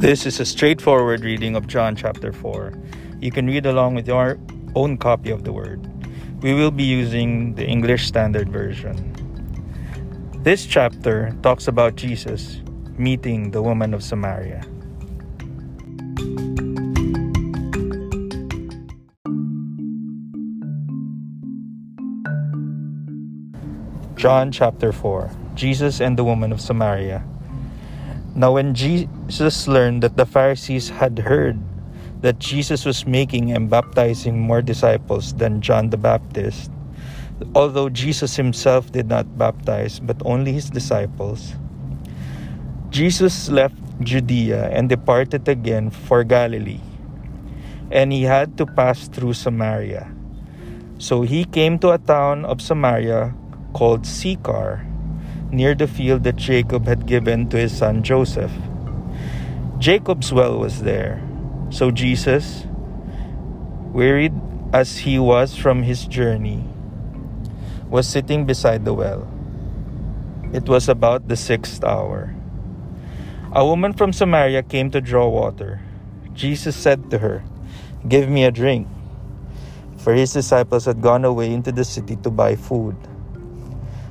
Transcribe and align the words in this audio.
This 0.00 0.24
is 0.24 0.40
a 0.40 0.46
straightforward 0.46 1.20
reading 1.20 1.54
of 1.54 1.66
John 1.66 1.94
chapter 1.94 2.32
4. 2.32 2.72
You 3.20 3.30
can 3.30 3.46
read 3.46 3.66
along 3.66 3.96
with 3.96 4.08
your 4.08 4.38
own 4.74 4.96
copy 4.96 5.28
of 5.28 5.44
the 5.44 5.52
Word. 5.52 5.84
We 6.40 6.54
will 6.54 6.70
be 6.70 6.84
using 6.84 7.54
the 7.54 7.66
English 7.66 8.08
Standard 8.08 8.48
Version. 8.48 8.96
This 10.42 10.64
chapter 10.64 11.36
talks 11.42 11.68
about 11.68 11.96
Jesus 11.96 12.62
meeting 12.96 13.50
the 13.50 13.60
woman 13.60 13.92
of 13.92 14.02
Samaria. 14.02 14.64
John 24.16 24.50
chapter 24.50 24.92
4 24.92 25.30
Jesus 25.54 26.00
and 26.00 26.16
the 26.16 26.24
woman 26.24 26.52
of 26.52 26.60
Samaria. 26.62 27.22
Now, 28.34 28.54
when 28.54 28.74
Jesus 28.74 29.66
learned 29.66 30.02
that 30.02 30.16
the 30.16 30.26
Pharisees 30.26 30.88
had 30.88 31.18
heard 31.18 31.58
that 32.22 32.38
Jesus 32.38 32.84
was 32.84 33.06
making 33.06 33.50
and 33.50 33.68
baptizing 33.68 34.38
more 34.38 34.62
disciples 34.62 35.34
than 35.34 35.60
John 35.60 35.90
the 35.90 35.96
Baptist, 35.96 36.70
although 37.54 37.88
Jesus 37.88 38.36
himself 38.36 38.92
did 38.92 39.08
not 39.08 39.26
baptize 39.36 39.98
but 39.98 40.20
only 40.24 40.52
his 40.52 40.70
disciples, 40.70 41.54
Jesus 42.90 43.48
left 43.48 43.74
Judea 44.00 44.70
and 44.70 44.88
departed 44.88 45.48
again 45.48 45.90
for 45.90 46.22
Galilee, 46.22 46.80
and 47.90 48.12
he 48.12 48.22
had 48.22 48.56
to 48.58 48.66
pass 48.66 49.08
through 49.08 49.34
Samaria. 49.34 50.06
So 50.98 51.22
he 51.22 51.44
came 51.44 51.78
to 51.80 51.90
a 51.90 51.98
town 51.98 52.44
of 52.44 52.62
Samaria 52.62 53.34
called 53.72 54.06
Sychar 54.06 54.89
near 55.52 55.74
the 55.74 55.86
field 55.86 56.22
that 56.24 56.36
Jacob 56.36 56.86
had 56.86 57.06
given 57.06 57.48
to 57.50 57.58
his 57.58 57.76
son 57.76 58.02
Joseph. 58.02 58.52
Jacob's 59.78 60.32
well 60.32 60.58
was 60.58 60.82
there. 60.82 61.22
So 61.70 61.90
Jesus, 61.90 62.66
wearied 63.92 64.34
as 64.72 64.98
he 64.98 65.18
was 65.18 65.56
from 65.56 65.82
his 65.82 66.06
journey, 66.06 66.64
was 67.88 68.06
sitting 68.06 68.46
beside 68.46 68.84
the 68.84 68.94
well. 68.94 69.26
It 70.52 70.68
was 70.68 70.88
about 70.88 71.28
the 71.28 71.36
sixth 71.36 71.82
hour. 71.84 72.34
A 73.52 73.66
woman 73.66 73.92
from 73.92 74.12
Samaria 74.12 74.62
came 74.62 74.90
to 74.90 75.00
draw 75.00 75.26
water. 75.28 75.80
Jesus 76.34 76.76
said 76.76 77.10
to 77.10 77.18
her, 77.18 77.42
Give 78.06 78.28
me 78.28 78.44
a 78.44 78.50
drink. 78.50 78.86
For 79.98 80.14
his 80.14 80.32
disciples 80.32 80.86
had 80.86 81.02
gone 81.02 81.24
away 81.24 81.52
into 81.52 81.72
the 81.72 81.84
city 81.84 82.16
to 82.22 82.30
buy 82.30 82.56
food. 82.56 82.96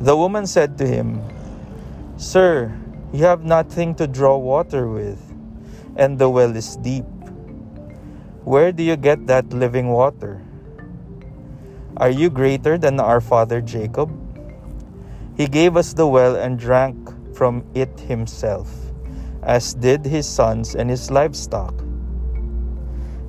The 0.00 0.16
woman 0.16 0.46
said 0.46 0.76
to 0.78 0.86
him, 0.86 1.24
Sir, 2.16 2.72
you 3.12 3.24
have 3.24 3.44
nothing 3.44 3.94
to 3.96 4.06
draw 4.06 4.36
water 4.36 4.88
with, 4.88 5.20
and 5.96 6.18
the 6.18 6.28
well 6.28 6.54
is 6.54 6.76
deep. 6.76 7.08
Where 8.44 8.72
do 8.72 8.82
you 8.82 8.96
get 8.96 9.26
that 9.26 9.52
living 9.52 9.88
water? 9.88 10.44
Are 11.96 12.10
you 12.10 12.28
greater 12.28 12.76
than 12.76 13.00
our 13.00 13.22
father 13.22 13.62
Jacob? 13.62 14.12
He 15.36 15.48
gave 15.48 15.76
us 15.76 15.92
the 15.92 16.06
well 16.06 16.36
and 16.36 16.58
drank 16.58 16.96
from 17.34 17.64
it 17.74 18.00
himself, 18.00 18.68
as 19.42 19.72
did 19.72 20.04
his 20.04 20.28
sons 20.28 20.76
and 20.76 20.88
his 20.88 21.10
livestock. 21.10 21.72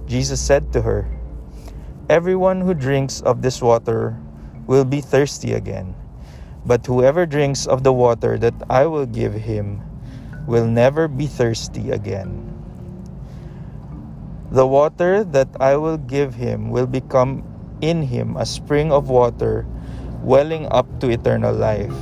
Jesus 0.06 0.40
said 0.40 0.72
to 0.72 0.82
her, 0.82 1.08
Everyone 2.10 2.60
who 2.60 2.74
drinks 2.74 3.20
of 3.22 3.42
this 3.42 3.62
water 3.62 4.20
will 4.68 4.86
be 4.86 5.00
thirsty 5.00 5.54
again. 5.54 5.97
But 6.68 6.86
whoever 6.86 7.26
drinks 7.26 7.66
of 7.66 7.88
the 7.88 7.94
water 7.94 8.38
that 8.38 8.54
I 8.70 8.86
will 8.92 9.08
give 9.08 9.34
him 9.34 9.80
will 10.46 10.68
never 10.68 11.08
be 11.08 11.26
thirsty 11.26 11.92
again. 11.92 12.44
The 14.52 14.68
water 14.68 15.24
that 15.24 15.48
I 15.60 15.78
will 15.80 15.98
give 15.98 16.36
him 16.36 16.70
will 16.70 16.88
become 16.88 17.44
in 17.80 18.04
him 18.04 18.36
a 18.36 18.46
spring 18.46 18.92
of 18.92 19.08
water 19.08 19.66
welling 20.20 20.68
up 20.72 21.00
to 21.00 21.10
eternal 21.10 21.56
life. 21.56 21.96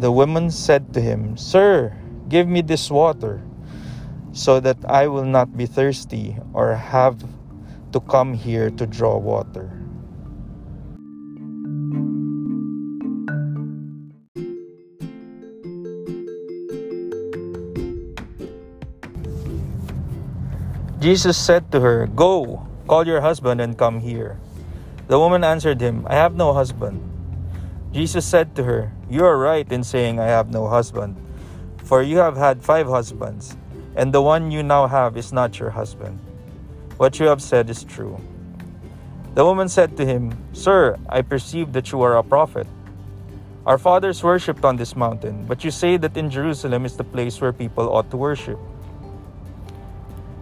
The 0.00 0.12
woman 0.12 0.50
said 0.50 0.94
to 0.94 1.00
him, 1.00 1.36
Sir, 1.36 1.92
give 2.28 2.48
me 2.48 2.62
this 2.62 2.90
water, 2.90 3.44
so 4.32 4.60
that 4.60 4.78
I 4.88 5.08
will 5.08 5.28
not 5.28 5.56
be 5.56 5.66
thirsty 5.66 6.36
or 6.54 6.74
have 6.74 7.20
to 7.92 8.00
come 8.00 8.32
here 8.32 8.70
to 8.70 8.86
draw 8.86 9.18
water. 9.18 9.79
Jesus 21.00 21.40
said 21.40 21.72
to 21.72 21.80
her, 21.80 22.06
Go, 22.12 22.68
call 22.86 23.08
your 23.08 23.24
husband 23.24 23.58
and 23.58 23.72
come 23.72 24.00
here. 24.00 24.36
The 25.08 25.18
woman 25.18 25.42
answered 25.42 25.80
him, 25.80 26.04
I 26.04 26.20
have 26.20 26.36
no 26.36 26.52
husband. 26.52 27.00
Jesus 27.90 28.26
said 28.26 28.54
to 28.56 28.64
her, 28.64 28.92
You 29.08 29.24
are 29.24 29.40
right 29.40 29.64
in 29.72 29.82
saying, 29.82 30.20
I 30.20 30.28
have 30.28 30.52
no 30.52 30.68
husband, 30.68 31.16
for 31.88 32.02
you 32.02 32.18
have 32.18 32.36
had 32.36 32.62
five 32.62 32.86
husbands, 32.86 33.56
and 33.96 34.12
the 34.12 34.20
one 34.20 34.52
you 34.52 34.62
now 34.62 34.86
have 34.86 35.16
is 35.16 35.32
not 35.32 35.58
your 35.58 35.70
husband. 35.70 36.20
What 37.00 37.18
you 37.18 37.32
have 37.32 37.40
said 37.40 37.70
is 37.70 37.82
true. 37.82 38.20
The 39.32 39.44
woman 39.44 39.72
said 39.72 39.96
to 39.96 40.04
him, 40.04 40.36
Sir, 40.52 41.00
I 41.08 41.22
perceive 41.22 41.72
that 41.72 41.92
you 41.92 42.02
are 42.02 42.18
a 42.18 42.22
prophet. 42.22 42.66
Our 43.64 43.78
fathers 43.78 44.22
worshipped 44.22 44.66
on 44.66 44.76
this 44.76 44.94
mountain, 44.94 45.46
but 45.48 45.64
you 45.64 45.70
say 45.70 45.96
that 45.96 46.16
in 46.18 46.28
Jerusalem 46.28 46.84
is 46.84 46.98
the 46.98 47.08
place 47.08 47.40
where 47.40 47.56
people 47.56 47.88
ought 47.88 48.10
to 48.10 48.18
worship. 48.18 48.60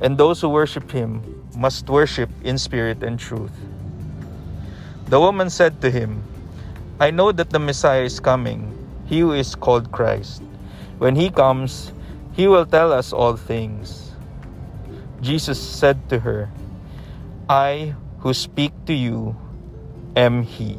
and 0.00 0.16
those 0.16 0.40
who 0.40 0.48
worship 0.48 0.90
him 0.90 1.22
must 1.56 1.88
worship 1.88 2.30
in 2.44 2.58
spirit 2.58 3.02
and 3.02 3.18
truth. 3.18 3.52
The 5.06 5.20
woman 5.20 5.50
said 5.50 5.80
to 5.82 5.90
him, 5.90 6.22
I 7.00 7.10
know 7.10 7.32
that 7.32 7.50
the 7.50 7.58
Messiah 7.58 8.02
is 8.02 8.20
coming, 8.20 8.76
he 9.06 9.20
who 9.20 9.32
is 9.32 9.54
called 9.54 9.90
Christ. 9.90 10.42
When 10.98 11.16
he 11.16 11.30
comes, 11.30 11.92
he 12.32 12.46
will 12.46 12.66
tell 12.66 12.92
us 12.92 13.12
all 13.12 13.36
things. 13.36 14.12
Jesus 15.20 15.60
said 15.60 16.08
to 16.08 16.20
her, 16.20 16.48
I 17.48 17.94
who 18.20 18.32
speak 18.32 18.72
to 18.86 18.94
you 18.94 19.36
am 20.16 20.42
he. 20.42 20.78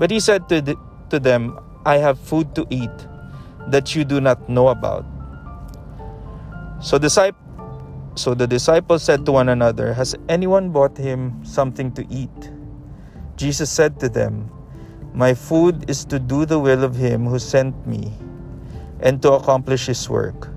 But 0.00 0.10
he 0.10 0.18
said 0.18 0.48
to, 0.48 0.62
the, 0.62 0.80
to 1.10 1.20
them, 1.20 1.60
I 1.84 1.98
have 1.98 2.18
food 2.18 2.54
to 2.56 2.66
eat 2.70 2.90
that 3.68 3.94
you 3.94 4.02
do 4.02 4.18
not 4.18 4.48
know 4.48 4.68
about. 4.68 5.04
So, 6.80 6.96
so 8.16 8.32
the 8.32 8.46
disciples 8.46 9.02
said 9.02 9.26
to 9.26 9.32
one 9.32 9.50
another, 9.50 9.92
Has 9.92 10.16
anyone 10.30 10.70
bought 10.70 10.96
him 10.96 11.44
something 11.44 11.92
to 11.92 12.06
eat? 12.08 12.32
Jesus 13.36 13.68
said 13.68 14.00
to 14.00 14.08
them, 14.08 14.50
My 15.12 15.34
food 15.34 15.90
is 15.90 16.06
to 16.06 16.18
do 16.18 16.46
the 16.46 16.58
will 16.58 16.82
of 16.82 16.96
him 16.96 17.26
who 17.26 17.38
sent 17.38 17.76
me 17.86 18.10
and 19.00 19.20
to 19.20 19.32
accomplish 19.32 19.84
his 19.84 20.08
work. 20.08 20.48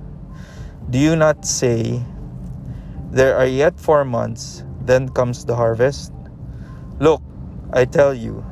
Do 0.89 0.97
you 0.97 1.17
not 1.17 1.43
say, 1.43 2.01
There 3.11 3.35
are 3.35 3.45
yet 3.45 3.77
four 3.77 4.05
months, 4.05 4.63
then 4.79 5.09
comes 5.09 5.43
the 5.43 5.55
harvest? 5.57 6.13
Look, 6.99 7.21
I 7.73 7.83
tell 7.83 8.13
you, 8.13 8.45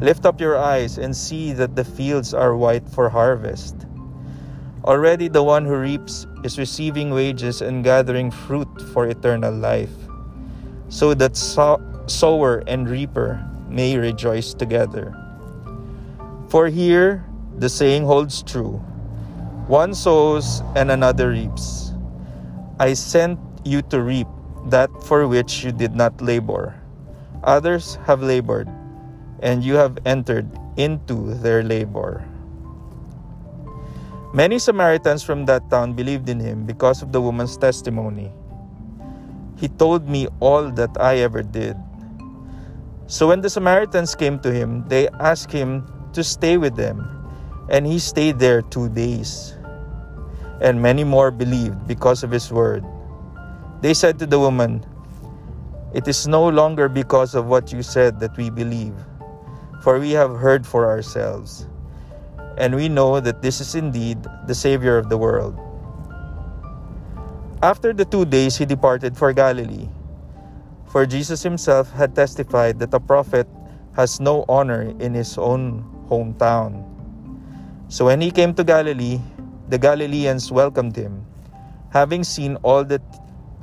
lift 0.00 0.26
up 0.26 0.40
your 0.40 0.56
eyes 0.56 0.98
and 0.98 1.14
see 1.14 1.52
that 1.52 1.74
the 1.74 1.84
fields 1.84 2.34
are 2.34 2.56
white 2.56 2.88
for 2.88 3.08
harvest. 3.08 3.74
Already 4.84 5.28
the 5.28 5.42
one 5.42 5.64
who 5.64 5.76
reaps 5.76 6.26
is 6.44 6.58
receiving 6.58 7.10
wages 7.10 7.60
and 7.60 7.82
gathering 7.84 8.30
fruit 8.30 8.70
for 8.92 9.06
eternal 9.08 9.52
life, 9.52 9.92
so 10.88 11.14
that 11.14 11.36
sow- 11.36 11.82
sower 12.06 12.62
and 12.66 12.88
reaper 12.88 13.42
may 13.68 13.98
rejoice 13.98 14.54
together. 14.54 15.12
For 16.48 16.68
here 16.68 17.26
the 17.58 17.68
saying 17.68 18.04
holds 18.06 18.42
true 18.42 18.80
one 19.68 19.92
sows 19.92 20.62
and 20.74 20.90
another 20.90 21.28
reaps. 21.28 21.92
I 22.80 22.94
sent 22.94 23.38
you 23.68 23.82
to 23.92 24.00
reap 24.00 24.26
that 24.72 24.88
for 25.04 25.28
which 25.28 25.62
you 25.62 25.72
did 25.72 25.94
not 25.94 26.22
labor. 26.22 26.72
Others 27.44 28.00
have 28.08 28.22
labored, 28.22 28.66
and 29.42 29.64
you 29.64 29.74
have 29.74 29.98
entered 30.04 30.48
into 30.76 31.34
their 31.34 31.62
labor. 31.62 32.24
Many 34.34 34.58
Samaritans 34.58 35.22
from 35.22 35.46
that 35.46 35.70
town 35.70 35.94
believed 35.94 36.28
in 36.28 36.38
him 36.38 36.64
because 36.64 37.02
of 37.02 37.12
the 37.12 37.20
woman's 37.20 37.56
testimony. 37.56 38.30
He 39.56 39.68
told 39.68 40.08
me 40.08 40.28
all 40.40 40.70
that 40.72 40.90
I 41.00 41.18
ever 41.18 41.42
did. 41.42 41.76
So 43.06 43.28
when 43.28 43.40
the 43.40 43.50
Samaritans 43.50 44.14
came 44.14 44.38
to 44.40 44.52
him, 44.52 44.86
they 44.88 45.08
asked 45.20 45.50
him 45.50 45.88
to 46.12 46.22
stay 46.22 46.58
with 46.58 46.76
them, 46.76 47.08
and 47.70 47.86
he 47.86 47.98
stayed 47.98 48.38
there 48.38 48.62
two 48.62 48.88
days 48.90 49.58
and 50.60 50.80
many 50.82 51.04
more 51.04 51.30
believed 51.30 51.86
because 51.86 52.22
of 52.22 52.30
his 52.30 52.50
word. 52.50 52.84
They 53.80 53.94
said 53.94 54.18
to 54.18 54.26
the 54.26 54.38
woman, 54.38 54.84
It 55.94 56.08
is 56.08 56.26
no 56.26 56.46
longer 56.48 56.88
because 56.88 57.34
of 57.34 57.46
what 57.46 57.72
you 57.72 57.82
said 57.82 58.20
that 58.20 58.36
we 58.36 58.50
believe, 58.50 58.94
for 59.80 59.98
we 59.98 60.12
have 60.12 60.36
heard 60.36 60.66
for 60.66 60.86
ourselves, 60.86 61.66
and 62.56 62.74
we 62.74 62.88
know 62.88 63.20
that 63.20 63.42
this 63.42 63.60
is 63.60 63.74
indeed 63.74 64.18
the 64.46 64.54
Savior 64.54 64.98
of 64.98 65.08
the 65.08 65.18
world. 65.18 65.58
After 67.62 67.92
the 67.92 68.04
two 68.04 68.24
days, 68.24 68.56
he 68.56 68.64
departed 68.66 69.16
for 69.16 69.32
Galilee, 69.32 69.88
for 70.86 71.06
Jesus 71.06 71.42
himself 71.42 71.90
had 71.92 72.14
testified 72.14 72.78
that 72.78 72.94
a 72.94 73.00
prophet 73.00 73.46
has 73.94 74.20
no 74.20 74.44
honor 74.48 74.94
in 74.98 75.14
his 75.14 75.36
own 75.38 75.82
hometown. 76.08 76.86
So 77.88 78.06
when 78.06 78.20
he 78.20 78.30
came 78.30 78.54
to 78.54 78.64
Galilee, 78.64 79.20
the 79.68 79.78
Galileans 79.78 80.50
welcomed 80.52 80.96
him, 80.96 81.26
having 81.90 82.22
seen 82.22 82.56
all 82.62 82.84
that 82.84 83.02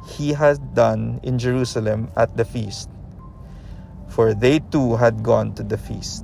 he 0.05 0.33
had 0.33 0.75
done 0.75 1.19
in 1.23 1.39
Jerusalem 1.39 2.11
at 2.15 2.35
the 2.37 2.45
feast, 2.45 2.89
for 4.15 4.31
they 4.31 4.63
too 4.71 4.95
had 4.95 5.19
gone 5.19 5.51
to 5.51 5.61
the 5.61 5.75
feast. 5.75 6.23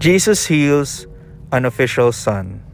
Jesus 0.00 0.48
heals 0.48 1.04
an 1.52 1.68
official's 1.68 2.16
son. 2.16 2.64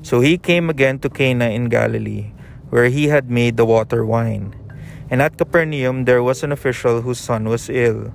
So 0.00 0.24
he 0.24 0.38
came 0.40 0.72
again 0.72 0.96
to 1.04 1.10
Cana 1.12 1.52
in 1.52 1.68
Galilee 1.68 2.32
where 2.70 2.88
he 2.88 3.12
had 3.12 3.28
made 3.28 3.58
the 3.58 3.66
water 3.66 4.06
wine. 4.06 4.56
And 5.10 5.20
at 5.20 5.36
Capernaum 5.36 6.06
there 6.06 6.22
was 6.22 6.42
an 6.42 6.52
official 6.52 7.02
whose 7.02 7.18
son 7.18 7.50
was 7.50 7.68
ill. 7.68 8.14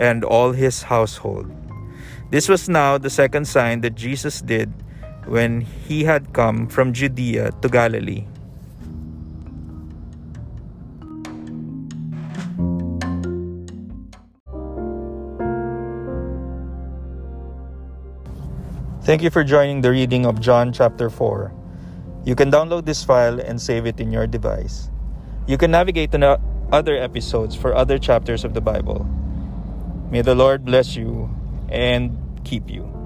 and 0.00 0.24
all 0.24 0.56
his 0.56 0.88
household. 0.88 1.44
This 2.32 2.48
was 2.48 2.68
now 2.68 2.96
the 2.96 3.10
second 3.12 3.44
sign 3.44 3.82
that 3.82 3.94
Jesus 3.94 4.40
did 4.40 4.72
when 5.28 5.60
he 5.60 6.04
had 6.04 6.32
come 6.32 6.66
from 6.66 6.96
Judea 6.96 7.52
to 7.60 7.68
Galilee. 7.68 8.24
Thank 19.04 19.22
you 19.22 19.30
for 19.30 19.44
joining 19.44 19.80
the 19.82 19.90
reading 19.90 20.24
of 20.24 20.40
John 20.40 20.72
chapter 20.72 21.10
4. 21.10 21.52
You 22.24 22.34
can 22.36 22.50
download 22.50 22.86
this 22.86 23.02
file 23.02 23.40
and 23.40 23.60
save 23.60 23.84
it 23.84 23.98
in 23.98 24.12
your 24.12 24.26
device. 24.26 24.88
You 25.48 25.58
can 25.58 25.72
navigate 25.72 26.12
to 26.12 26.40
other 26.70 26.96
episodes 26.96 27.56
for 27.56 27.74
other 27.74 27.98
chapters 27.98 28.44
of 28.44 28.54
the 28.54 28.60
Bible. 28.60 29.04
May 30.10 30.22
the 30.22 30.34
Lord 30.34 30.64
bless 30.64 30.96
you 30.96 31.30
and 31.68 32.18
keep 32.42 32.68
you. 32.68 32.99